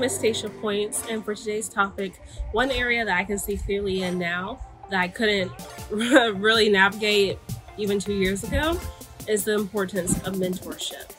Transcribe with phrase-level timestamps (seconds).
[0.00, 4.18] name is Points, and for today's topic, one area that I can see clearly in
[4.18, 5.52] now that I couldn't
[5.90, 7.38] really navigate
[7.76, 8.80] even two years ago
[9.28, 11.14] is the importance of mentorship.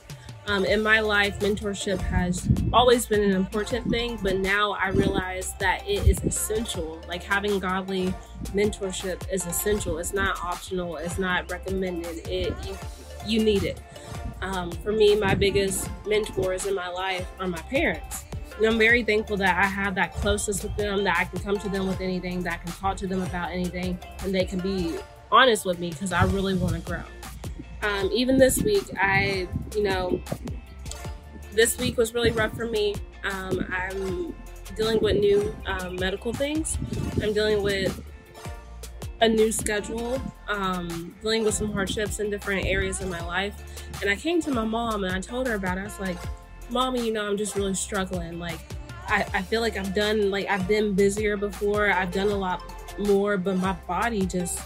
[0.47, 5.53] Um, in my life, mentorship has always been an important thing, but now I realize
[5.59, 6.99] that it is essential.
[7.07, 8.11] Like having godly
[8.45, 9.99] mentorship is essential.
[9.99, 10.95] It's not optional.
[10.98, 12.27] It's not recommended.
[12.27, 12.77] It you,
[13.27, 13.79] you need it.
[14.41, 18.25] Um, for me, my biggest mentors in my life are my parents.
[18.61, 21.57] And I'm very thankful that I have that closeness with them, that I can come
[21.57, 24.59] to them with anything, that I can talk to them about anything, and they can
[24.59, 24.97] be
[25.31, 27.02] honest with me because I really want to grow.
[27.81, 30.21] Um, even this week, I, you know,
[31.53, 32.93] this week was really rough for me.
[33.23, 34.35] Um, I'm
[34.75, 36.77] dealing with new um, medical things.
[37.19, 37.99] I'm dealing with
[39.21, 43.55] a new schedule, um, dealing with some hardships in different areas of my life.
[44.02, 45.81] And I came to my mom and I told her about it.
[45.81, 46.17] I was like,
[46.72, 48.39] Mommy, you know, I'm just really struggling.
[48.39, 48.59] Like,
[49.08, 52.61] I, I feel like I've done, like, I've been busier before, I've done a lot
[52.97, 54.59] more, but my body just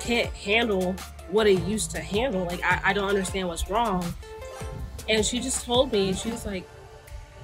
[0.00, 0.94] can't handle
[1.28, 2.44] what it used to handle.
[2.44, 4.14] Like, I, I don't understand what's wrong.
[5.08, 6.64] And she just told me, she was like,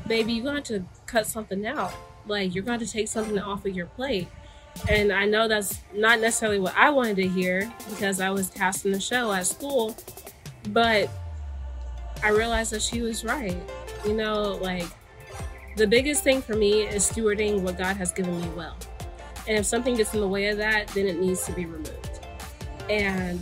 [0.07, 1.93] Baby, you're going to cut something out.
[2.27, 4.29] Like, you're going to take something off of your plate.
[4.89, 8.93] And I know that's not necessarily what I wanted to hear because I was casting
[8.93, 9.97] the show at school,
[10.69, 11.11] but
[12.23, 13.57] I realized that she was right.
[14.05, 14.87] You know, like
[15.77, 18.77] the biggest thing for me is stewarding what God has given me well.
[19.49, 22.21] And if something gets in the way of that, then it needs to be removed.
[22.91, 23.41] And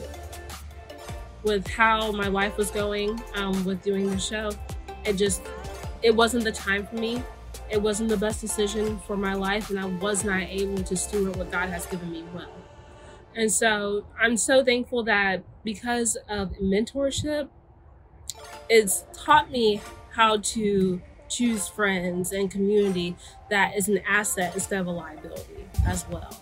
[1.43, 4.51] with how my life was going um, with doing the show,
[5.05, 5.43] it just,
[6.03, 7.23] it wasn't the time for me
[7.71, 11.37] it wasn't the best decision for my life and I was not able to steward
[11.37, 12.53] what God has given me well.
[13.35, 17.49] And so I'm so thankful that because of mentorship,
[18.69, 23.17] it's taught me how to choose friends and community
[23.51, 26.41] that is an asset instead of a liability as well.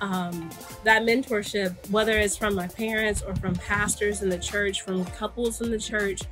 [0.00, 0.48] Um,
[0.84, 5.60] that mentorship, whether it's from my parents or from pastors in the church, from couples
[5.60, 6.22] in the church,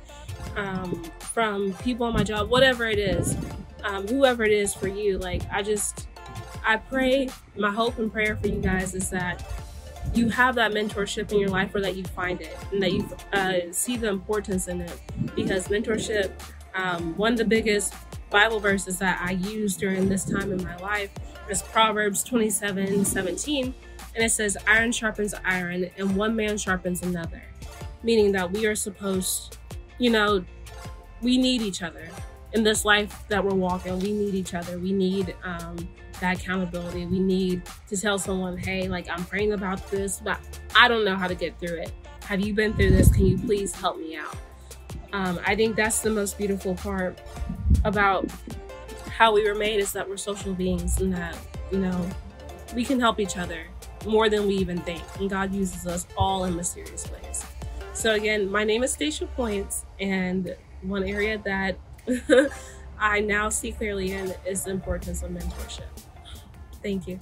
[0.55, 3.37] um, from people on my job, whatever it is,
[3.83, 5.19] um, whoever it is for you.
[5.19, 6.07] Like, I just,
[6.65, 9.45] I pray, my hope and prayer for you guys is that
[10.13, 13.09] you have that mentorship in your life or that you find it and that you
[13.33, 14.99] uh, see the importance in it.
[15.35, 16.31] Because mentorship,
[16.73, 17.93] um, one of the biggest
[18.29, 21.11] Bible verses that I use during this time in my life
[21.49, 23.73] is Proverbs 27 17.
[24.15, 27.43] And it says, Iron sharpens iron, and one man sharpens another.
[28.03, 29.57] Meaning that we are supposed,
[29.97, 30.43] you know,
[31.21, 32.09] we need each other
[32.53, 34.79] in this life that we're walking, we need each other.
[34.79, 35.77] We need um,
[36.19, 37.05] that accountability.
[37.05, 40.39] We need to tell someone, hey, like I'm praying about this, but
[40.75, 41.91] I don't know how to get through it.
[42.25, 43.11] Have you been through this?
[43.11, 44.35] Can you please help me out?
[45.13, 47.19] Um, I think that's the most beautiful part
[47.83, 48.29] about
[49.09, 51.37] how we were made is that we're social beings and that,
[51.71, 52.09] you know,
[52.75, 53.65] we can help each other
[54.05, 55.01] more than we even think.
[55.19, 57.43] And God uses us all in mysterious ways.
[57.93, 61.77] So, again, my name is Stacia Points, and one area that
[62.99, 65.83] I now see clearly in is the importance of mentorship.
[66.81, 67.19] Thank you.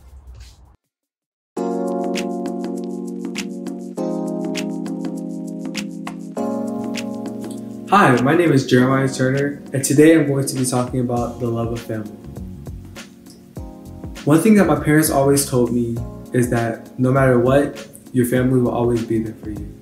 [7.89, 11.47] Hi, my name is Jeremiah Turner, and today I'm going to be talking about the
[11.47, 12.11] love of family.
[14.25, 15.97] One thing that my parents always told me
[16.33, 19.73] is that no matter what, your family will always be there for you.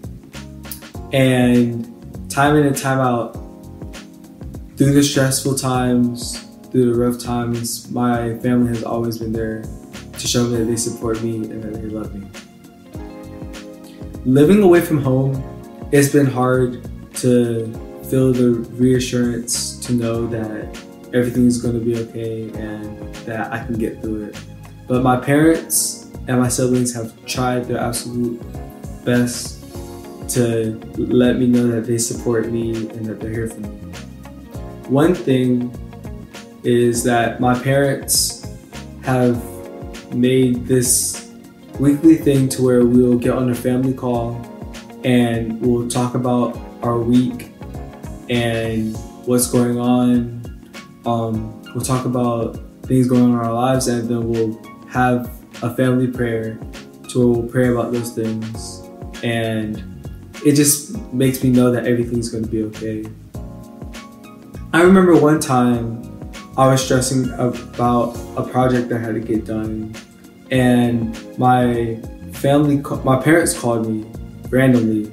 [1.11, 3.33] And time in and time out,
[4.77, 6.44] through the stressful times,
[6.75, 9.63] through the rough times, my family has always been there
[10.11, 12.27] to show me that they support me and that they love me.
[14.25, 15.41] Living away from home,
[15.93, 17.71] it's been hard to
[18.09, 20.65] feel the reassurance to know that
[21.13, 24.37] everything is going to be okay and that I can get through it.
[24.85, 28.41] But my parents and my siblings have tried their absolute
[29.05, 29.63] best
[30.31, 33.69] to let me know that they support me and that they're here for me.
[34.89, 35.71] One thing
[36.65, 38.47] is that my parents
[39.03, 39.43] have
[40.13, 41.31] made this
[41.79, 44.41] weekly thing to where we'll get on a family call
[45.03, 47.51] and we'll talk about our week
[48.29, 48.97] and
[49.27, 50.41] what's going on.
[51.05, 54.59] Um, we'll talk about things going on in our lives and then we'll
[54.89, 56.57] have a family prayer
[57.09, 58.81] to where we'll pray about those things.
[59.23, 59.83] And
[60.43, 63.05] it just makes me know that everything's going to be okay.
[64.73, 66.14] I remember one time
[66.57, 69.93] I was stressing about a project that had to get done,
[70.51, 71.99] and my
[72.31, 74.05] family, my parents called me
[74.49, 75.11] randomly.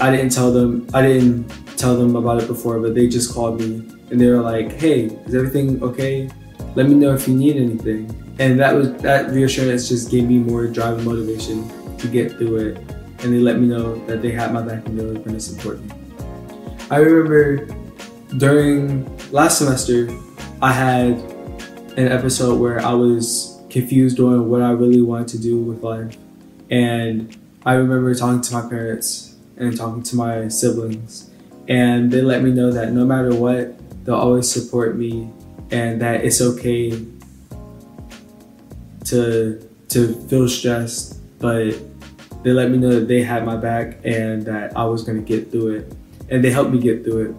[0.00, 3.60] I didn't tell them, I didn't tell them about it before, but they just called
[3.60, 6.28] me and they were like, "Hey, is everything okay?
[6.74, 8.08] let me know if you need anything.
[8.38, 11.68] And that was that reassurance just gave me more drive and motivation
[11.98, 12.76] to get through it.
[13.20, 15.40] And they let me know that they had my back and they were going to
[15.40, 15.90] support me.
[16.90, 17.66] I remember
[18.38, 20.08] during last semester,
[20.62, 21.16] I had
[21.96, 26.18] an episode where I was confused on what I really wanted to do with life.
[26.70, 27.34] And
[27.64, 31.30] I remember talking to my parents and talking to my siblings.
[31.66, 33.74] And they let me know that no matter what,
[34.04, 35.30] they'll always support me
[35.70, 36.90] and that it's okay
[39.06, 41.74] to to feel stressed, but
[42.44, 45.50] they let me know that they had my back and that I was gonna get
[45.50, 45.92] through it.
[46.28, 47.34] And they helped me get through it.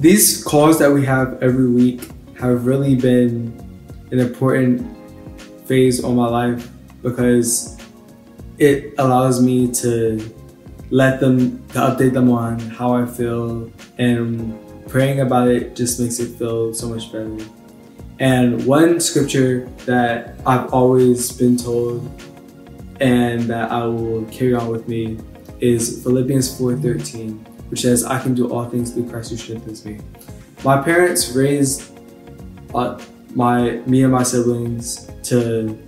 [0.00, 2.08] These calls that we have every week
[2.38, 3.52] have really been
[4.12, 4.86] an important
[5.66, 6.70] phase of my life
[7.02, 7.76] because
[8.58, 10.22] it allows me to
[10.90, 14.56] let them to update them on how I feel and
[14.88, 17.36] praying about it just makes it feel so much better.
[18.20, 22.08] And one scripture that I've always been told
[23.00, 25.18] and that I will carry on with me
[25.58, 29.98] is Philippians 4:13, which says, "I can do all things through Christ who strengthens me."
[30.64, 31.92] My parents raised
[32.74, 32.98] uh,
[33.34, 35.78] my me and my siblings to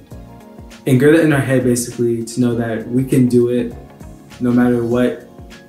[0.87, 3.75] ingrain it in our head basically to know that we can do it
[4.41, 5.29] no matter what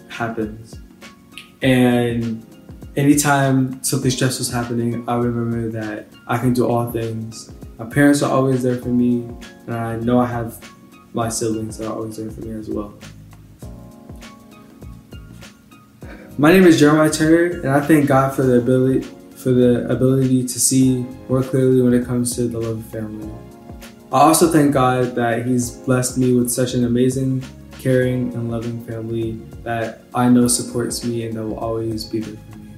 [0.09, 0.79] happens.
[1.61, 2.45] And
[2.95, 7.51] anytime something stressful is happening, I remember that I can do all things.
[7.77, 9.27] My parents are always there for me,
[9.65, 10.63] and I know I have
[11.13, 12.93] my siblings that are always there for me as well.
[16.37, 19.05] My name is Jeremiah Turner, and I thank God for the ability
[19.35, 23.29] for the ability to see more clearly when it comes to the love of family.
[24.13, 27.43] I also thank God that He's blessed me with such an amazing,
[27.79, 32.37] caring, and loving family that I know supports me and that will always be there
[32.49, 32.71] for me.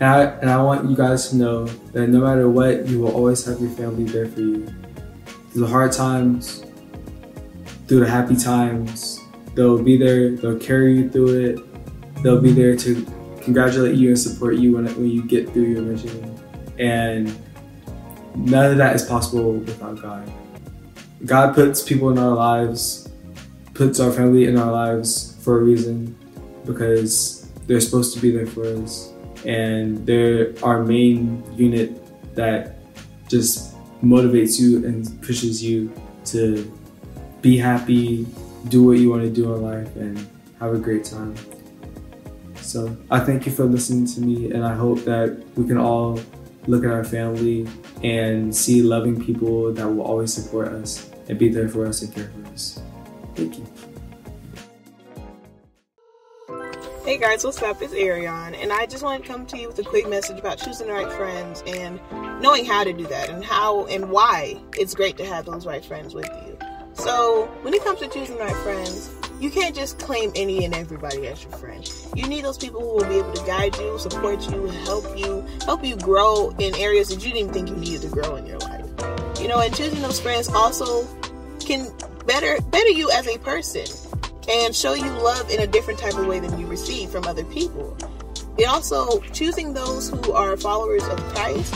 [0.00, 3.12] And I, and I want you guys to know that no matter what, you will
[3.12, 4.66] always have your family there for you.
[5.50, 6.64] Through the hard times,
[7.88, 9.20] through the happy times,
[9.54, 11.75] they'll be there, they'll carry you through it,
[12.26, 13.06] they'll be there to
[13.40, 16.36] congratulate you and support you when, when you get through your mission.
[16.76, 17.26] And
[18.34, 20.28] none of that is possible without God.
[21.24, 23.08] God puts people in our lives,
[23.74, 26.18] puts our family in our lives for a reason
[26.64, 29.12] because they're supposed to be there for us
[29.44, 32.02] and they're our main unit
[32.34, 32.74] that
[33.28, 35.92] just motivates you and pushes you
[36.24, 36.76] to
[37.40, 38.26] be happy,
[38.66, 40.18] do what you want to do in life, and
[40.58, 41.32] have a great time.
[42.66, 46.18] So I thank you for listening to me, and I hope that we can all
[46.66, 47.68] look at our family
[48.02, 52.12] and see loving people that will always support us and be there for us and
[52.12, 52.82] care for us.
[53.36, 53.66] Thank you.
[57.04, 57.80] Hey guys, what's up?
[57.82, 60.58] It's Arion, and I just want to come to you with a quick message about
[60.58, 62.00] choosing the right friends and
[62.42, 65.84] knowing how to do that and how and why it's great to have those right
[65.84, 66.58] friends with you.
[66.94, 70.74] So, when it comes to choosing the right friends, you can't just claim any and
[70.74, 71.90] everybody as your friend.
[72.14, 75.44] You need those people who will be able to guide you, support you, help you,
[75.64, 78.58] help you grow in areas that you didn't think you needed to grow in your
[78.58, 78.86] life.
[79.40, 81.06] You know, and choosing those friends also
[81.60, 81.92] can
[82.26, 83.84] better better you as a person
[84.48, 87.44] and show you love in a different type of way than you receive from other
[87.44, 87.96] people.
[88.58, 91.74] It also choosing those who are followers of Christ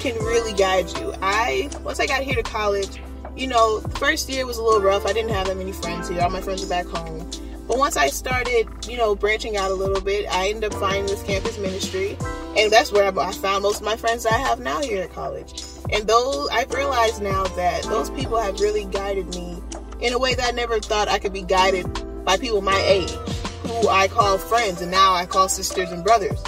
[0.00, 1.14] can really guide you.
[1.22, 3.00] I once I got here to college,
[3.38, 5.06] you know, first year was a little rough.
[5.06, 6.20] I didn't have that many friends here.
[6.20, 7.30] All my friends are back home.
[7.68, 11.06] But once I started, you know, branching out a little bit, I ended up finding
[11.06, 12.16] this campus ministry,
[12.56, 15.62] and that's where I found most of my friends I have now here at college.
[15.92, 19.62] And those I've realized now that those people have really guided me
[20.00, 21.86] in a way that I never thought I could be guided
[22.24, 26.42] by people my age, who I call friends and now I call sisters and brothers.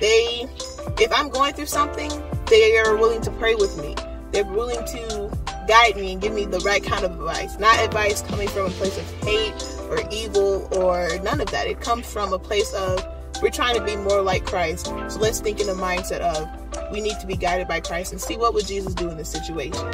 [0.00, 0.46] They,
[0.98, 2.10] if I'm going through something,
[2.46, 3.96] they are willing to pray with me.
[4.30, 5.39] They're willing to
[5.70, 7.56] guide me and give me the right kind of advice.
[7.60, 9.54] Not advice coming from a place of hate
[9.88, 11.68] or evil or none of that.
[11.68, 13.06] It comes from a place of
[13.40, 14.86] we're trying to be more like Christ.
[14.86, 18.20] So let's think in the mindset of we need to be guided by Christ and
[18.20, 19.88] see what would Jesus do in this situation.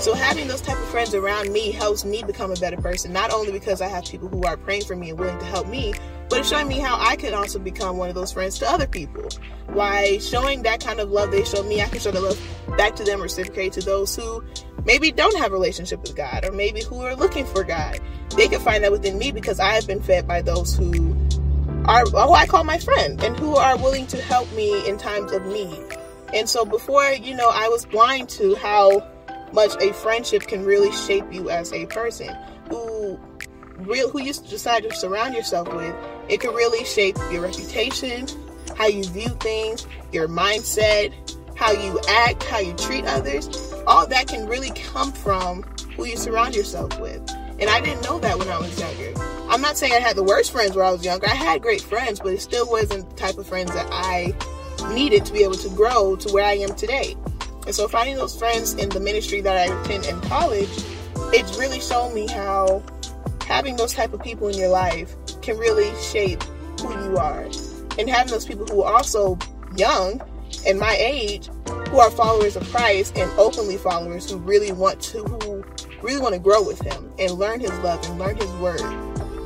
[0.00, 3.32] So having those type of friends around me helps me become a better person, not
[3.32, 5.94] only because I have people who are praying for me and willing to help me,
[6.28, 8.86] but it's showing me how I can also become one of those friends to other
[8.86, 9.26] people.
[9.68, 12.38] Why showing that kind of love they show me, I can show the love
[12.76, 14.44] back to them, reciprocate to those who
[14.86, 18.00] maybe don't have a relationship with God, or maybe who are looking for God.
[18.36, 21.14] They can find that within me because I have been fed by those who
[21.84, 25.32] are who I call my friend and who are willing to help me in times
[25.32, 25.82] of need.
[26.32, 29.06] And so before, you know, I was blind to how
[29.52, 32.34] much a friendship can really shape you as a person.
[32.68, 33.18] Who
[33.78, 35.94] real who you decide to surround yourself with,
[36.28, 38.26] it can really shape your reputation,
[38.76, 41.12] how you view things, your mindset,
[41.56, 45.62] how you act, how you treat others, all that can really come from
[45.96, 47.22] who you surround yourself with.
[47.58, 49.18] And I didn't know that when I was younger.
[49.48, 51.26] I'm not saying I had the worst friends when I was younger.
[51.26, 54.34] I had great friends, but it still wasn't the type of friends that I
[54.92, 57.16] needed to be able to grow to where I am today.
[57.64, 60.68] And so finding those friends in the ministry that I attend in college,
[61.32, 62.82] it's really shown me how
[63.46, 66.42] having those type of people in your life can really shape
[66.80, 67.48] who you are.
[67.98, 69.38] And having those people who are also
[69.76, 70.20] young
[70.66, 71.48] and my age
[71.88, 75.64] who are followers of Christ and openly followers who really want to who
[76.02, 78.80] really want to grow with him and learn his love and learn his word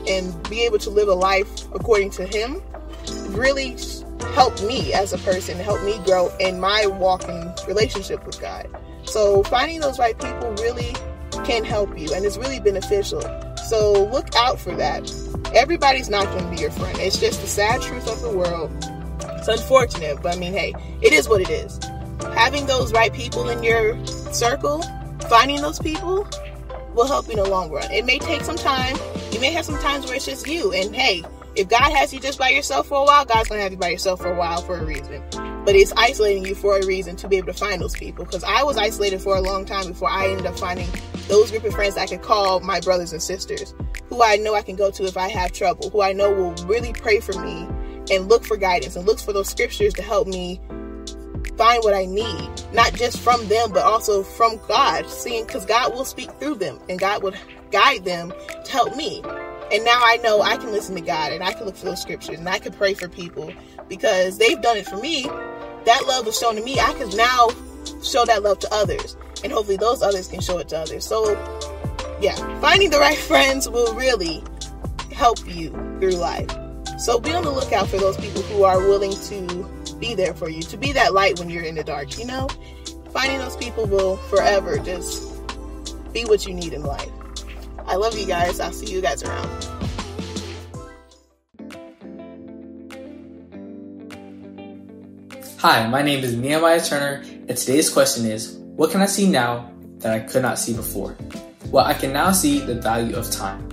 [0.09, 2.63] and be able to live a life according to him
[3.29, 3.77] really
[4.35, 8.69] helped me as a person, helped me grow in my walking relationship with God.
[9.05, 10.95] So finding those right people really
[11.45, 13.23] can help you and it's really beneficial.
[13.69, 15.11] So look out for that.
[15.55, 16.99] Everybody's not going to be your friend.
[16.99, 18.71] It's just the sad truth of the world.
[19.39, 21.79] It's unfortunate, but I mean, hey, it is what it is.
[22.41, 24.83] Having those right people in your circle,
[25.29, 26.27] finding those people,
[26.95, 27.93] will help you in the long run.
[27.93, 28.97] It may take some time.
[29.31, 30.73] You may have some times where it's just you.
[30.73, 31.23] And hey,
[31.55, 33.91] if God has you just by yourself for a while, God's to have you by
[33.91, 35.23] yourself for a while for a reason.
[35.67, 38.25] But it's isolating you for a reason to be able to find those people.
[38.25, 40.89] Because I was isolated for a long time before I ended up finding
[41.29, 43.75] those group of friends I could call my brothers and sisters,
[44.07, 46.55] who I know I can go to if I have trouble, who I know will
[46.65, 47.69] really pray for me
[48.11, 50.59] and look for guidance and look for those scriptures to help me
[51.61, 55.93] find what I need, not just from them, but also from God, seeing because God
[55.93, 57.35] will speak through them and God will
[57.71, 58.33] guide them
[58.65, 59.21] to help me.
[59.71, 62.01] And now I know I can listen to God and I can look for those
[62.01, 63.53] scriptures and I can pray for people
[63.91, 65.25] because they've done it for me.
[65.85, 66.81] That love was shown to me.
[66.81, 67.51] I can now
[68.03, 69.19] show that love to others.
[69.45, 71.05] And hopefully those others can show it to others.
[71.05, 71.33] So,
[72.23, 74.43] yeah, finding the right friends will really
[75.13, 76.51] help you through life.
[76.99, 80.49] So be on the lookout for those people who are willing to be there for
[80.49, 82.49] you, to be that light when you're in the dark, you know?
[83.13, 85.31] Finding those people will forever just
[86.13, 87.11] be what you need in life.
[87.87, 88.61] I love you guys.
[88.61, 89.49] I'll see you guys around.
[95.59, 99.71] Hi, my name is Nehemiah Turner, and today's question is What can I see now
[99.99, 101.17] that I could not see before?
[101.67, 103.69] Well, I can now see the value of time.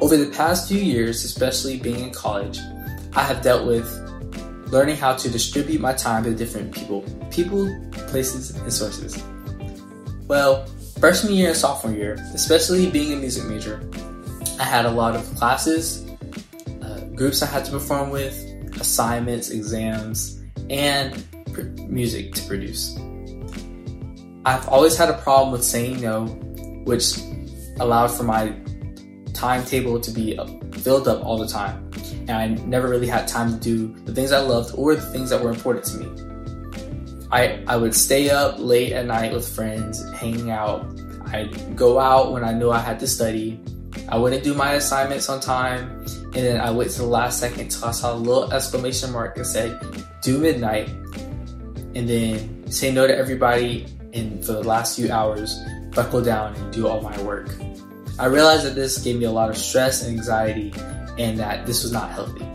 [0.00, 2.58] Over the past few years, especially being in college,
[3.14, 4.01] I have dealt with
[4.72, 7.68] learning how to distribute my time to different people, people,
[8.08, 9.22] places, and sources.
[10.26, 10.64] Well,
[10.98, 13.86] freshman year and sophomore year, especially being a music major,
[14.58, 16.08] I had a lot of classes,
[16.82, 18.34] uh, groups I had to perform with,
[18.80, 22.96] assignments, exams, and pr- music to produce.
[24.46, 26.24] I've always had a problem with saying no,
[26.86, 27.18] which
[27.78, 28.56] allowed for my
[29.34, 30.38] timetable to be
[30.78, 31.91] filled up all the time
[32.28, 35.30] and I never really had time to do the things I loved or the things
[35.30, 36.08] that were important to me.
[37.30, 40.86] I, I would stay up late at night with friends, hanging out.
[41.26, 43.60] I'd go out when I knew I had to study.
[44.08, 47.70] I wouldn't do my assignments on time, and then I wait to the last second
[47.70, 49.80] till I saw a little exclamation mark that said
[50.20, 50.88] "due midnight,"
[51.94, 53.86] and then say no to everybody.
[54.12, 55.58] And for the last few hours,
[55.94, 57.48] buckle down and do all my work.
[58.18, 60.70] I realized that this gave me a lot of stress and anxiety,
[61.18, 62.46] and that this was not healthy.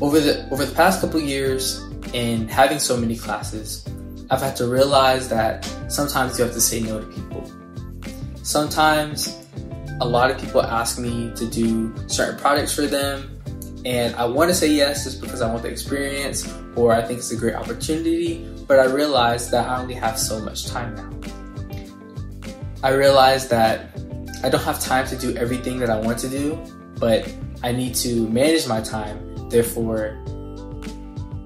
[0.00, 1.78] Over the over the past couple years
[2.14, 3.86] and having so many classes,
[4.30, 7.50] I've had to realize that sometimes you have to say no to people.
[8.42, 9.38] Sometimes
[10.00, 13.32] a lot of people ask me to do certain projects for them
[13.84, 17.18] and I want to say yes just because I want the experience or I think
[17.18, 21.10] it's a great opportunity, but I realize that I only have so much time now.
[22.84, 23.91] I realize that
[24.42, 26.58] I don't have time to do everything that I want to do,
[26.98, 27.32] but
[27.62, 29.48] I need to manage my time.
[29.48, 30.18] Therefore,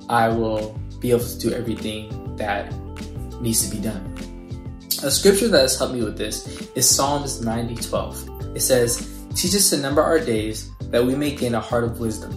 [0.08, 2.72] I will be able to do everything that
[3.40, 4.14] needs to be done.
[5.02, 8.56] A scripture that has helped me with this is Psalms 90:12.
[8.56, 12.00] It says, "Teach us to number our days that we may gain a heart of
[12.00, 12.32] wisdom."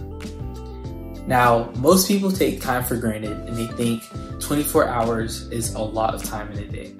[1.26, 4.02] Now, most people take time for granted and they think
[4.40, 6.92] 24 hours is a lot of time in a day.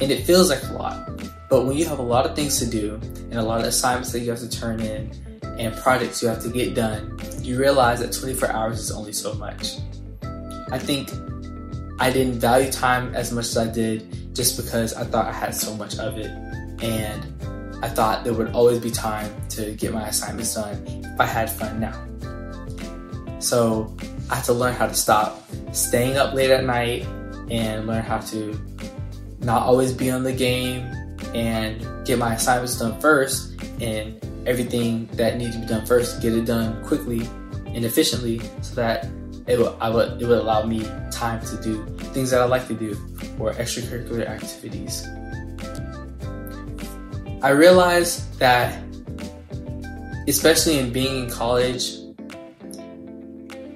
[0.00, 1.08] And it feels like a lot.
[1.48, 2.94] But when you have a lot of things to do
[3.30, 5.10] and a lot of assignments that you have to turn in
[5.58, 9.34] and projects you have to get done, you realize that 24 hours is only so
[9.34, 9.76] much.
[10.70, 11.10] I think
[11.98, 15.54] I didn't value time as much as I did just because I thought I had
[15.54, 16.30] so much of it.
[16.82, 17.24] And
[17.82, 21.50] I thought there would always be time to get my assignments done if I had
[21.50, 21.98] fun now.
[23.40, 23.96] So
[24.30, 27.06] I had to learn how to stop staying up late at night
[27.50, 28.52] and learn how to
[29.40, 30.82] not always be on the game
[31.34, 36.32] and get my assignments done first and everything that needs to be done first, get
[36.32, 37.28] it done quickly
[37.66, 39.06] and efficiently so that
[39.46, 42.66] it would, I would, it would allow me time to do things that I like
[42.68, 42.92] to do
[43.38, 45.06] or extracurricular activities.
[47.42, 48.82] I realized that,
[50.26, 51.94] especially in being in college,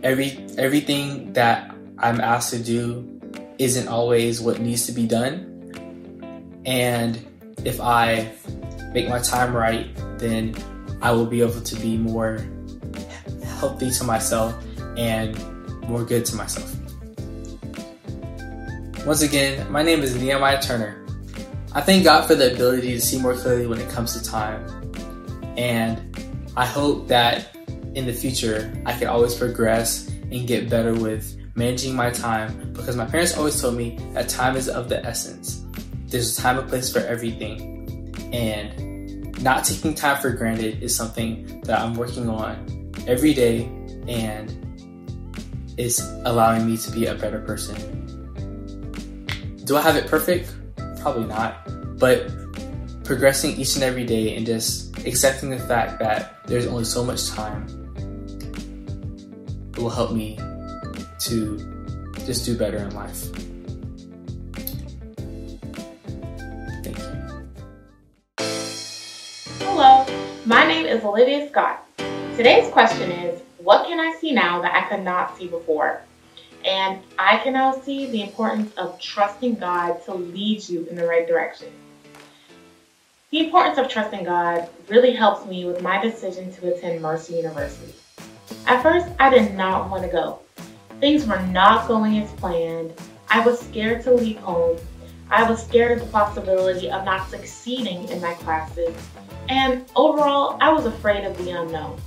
[0.02, 3.08] every everything that I'm asked to do
[3.58, 5.51] isn't always what needs to be done.
[6.64, 7.24] And
[7.64, 8.32] if I
[8.92, 9.88] make my time right,
[10.18, 10.54] then
[11.00, 12.44] I will be able to be more
[13.58, 14.54] healthy to myself
[14.96, 15.36] and
[15.88, 16.74] more good to myself.
[19.06, 21.04] Once again, my name is Nehemiah Turner.
[21.74, 24.64] I thank God for the ability to see more clearly when it comes to time.
[25.56, 25.98] And
[26.56, 27.56] I hope that
[27.94, 32.96] in the future I can always progress and get better with managing my time because
[32.96, 35.61] my parents always told me that time is of the essence.
[36.12, 38.14] There's a time and place for everything.
[38.34, 43.64] And not taking time for granted is something that I'm working on every day
[44.06, 44.50] and
[45.78, 47.74] is allowing me to be a better person.
[49.64, 50.54] Do I have it perfect?
[51.00, 51.66] Probably not.
[51.98, 52.30] But
[53.04, 57.30] progressing each and every day and just accepting the fact that there's only so much
[57.30, 57.66] time
[59.78, 60.36] will help me
[61.20, 61.56] to
[62.26, 63.28] just do better in life.
[70.44, 71.86] My name is Olivia Scott.
[72.36, 76.02] Today's question is What can I see now that I could not see before?
[76.64, 81.06] And I can now see the importance of trusting God to lead you in the
[81.06, 81.68] right direction.
[83.30, 87.94] The importance of trusting God really helps me with my decision to attend Mercer University.
[88.66, 90.40] At first, I did not want to go.
[90.98, 92.92] Things were not going as planned.
[93.30, 94.76] I was scared to leave home.
[95.30, 98.96] I was scared of the possibility of not succeeding in my classes.
[99.48, 102.00] And overall, I was afraid of the unknown.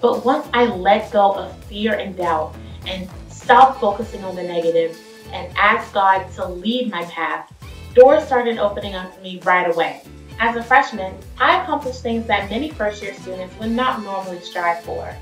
[0.00, 2.54] But once I let go of fear and doubt
[2.86, 4.98] and stopped focusing on the negative
[5.32, 7.52] and asked God to lead my path,
[7.94, 10.02] doors started opening up to me right away.
[10.38, 14.82] As a freshman, I accomplished things that many first year students would not normally strive
[14.82, 15.14] for.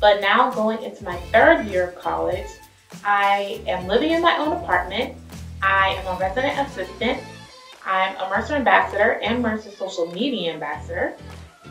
[0.00, 2.48] But now going into my third year of college,
[3.04, 5.16] I am living in my own apartment.
[5.62, 7.20] I am a resident assistant.
[7.86, 11.14] I'm a Mercer ambassador and Mercer social media ambassador.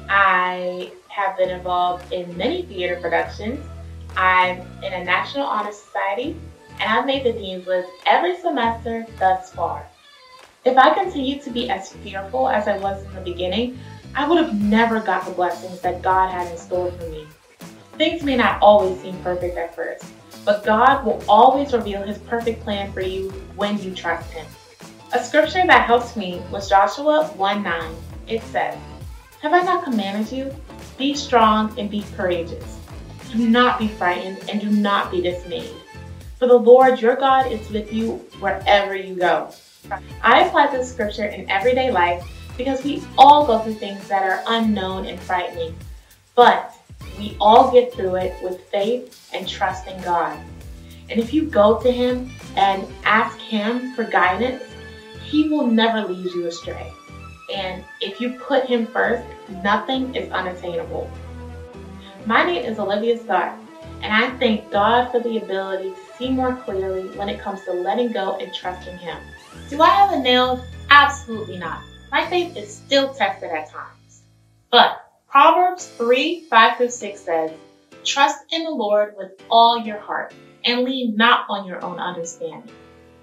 [0.07, 3.59] I have been involved in many theater productions.
[4.15, 6.37] I'm in a National Honor Society,
[6.79, 9.85] and I've made the Dean's List every semester thus far.
[10.63, 13.77] If I continued to be as fearful as I was in the beginning,
[14.15, 17.27] I would have never got the blessings that God had in store for me.
[17.97, 20.05] Things may not always seem perfect at first,
[20.45, 24.45] but God will always reveal His perfect plan for you when you trust Him.
[25.15, 27.95] A scripture that helps me was Joshua 1 9.
[28.27, 28.77] It says,
[29.41, 30.53] Have I not commanded you?
[30.97, 32.77] Be strong and be courageous.
[33.31, 35.73] Do not be frightened and do not be dismayed.
[36.37, 39.53] For the Lord your God is with you wherever you go.
[40.21, 44.43] I apply this scripture in everyday life because we all go through things that are
[44.47, 45.77] unknown and frightening.
[46.35, 46.75] But
[47.17, 50.37] we all get through it with faith and trust in God.
[51.09, 54.61] And if you go to Him and ask Him for guidance,
[55.25, 56.93] He will never lead you astray.
[57.53, 59.25] And if you put Him first,
[59.63, 61.09] nothing is unattainable.
[62.25, 63.57] My name is Olivia Scott,
[64.01, 67.73] and I thank God for the ability to see more clearly when it comes to
[67.73, 69.17] letting go and trusting Him.
[69.69, 70.63] Do I have a nail?
[70.89, 71.81] Absolutely not.
[72.11, 74.23] My faith is still tested at times.
[74.71, 77.51] But Proverbs 3 5 through 6 says,
[78.03, 80.33] Trust in the Lord with all your heart
[80.63, 82.71] and lean not on your own understanding.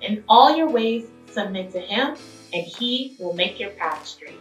[0.01, 2.17] In all your ways, submit to Him,
[2.53, 4.39] and He will make your path straight.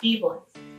[0.00, 0.69] Be blessed.